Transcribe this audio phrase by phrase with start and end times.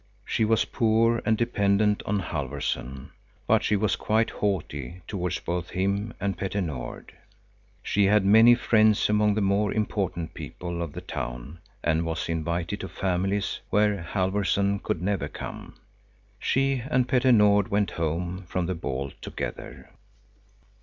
[0.25, 3.11] She was poor and dependent on Halfvorson,
[3.45, 7.13] but she was quite haughty towards both him and Petter Nord.
[7.83, 12.79] She had many friends among the more important people of the town and was invited
[12.79, 15.75] to families where Halfvorson could never come.
[16.39, 19.91] She and Petter Nord went home from the ball together.